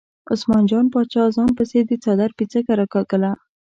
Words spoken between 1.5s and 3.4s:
پسې د څادر پیڅکه راکاږله.